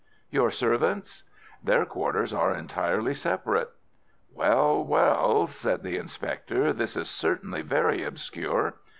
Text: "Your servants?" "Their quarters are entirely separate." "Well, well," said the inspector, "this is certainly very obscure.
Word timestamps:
"Your 0.31 0.49
servants?" 0.49 1.25
"Their 1.63 1.85
quarters 1.85 2.33
are 2.33 2.51
entirely 2.51 3.13
separate." 3.13 3.69
"Well, 4.33 4.83
well," 4.83 5.45
said 5.45 5.83
the 5.83 5.97
inspector, 5.97 6.73
"this 6.73 6.97
is 6.97 7.07
certainly 7.07 7.61
very 7.61 8.03
obscure. 8.03 8.77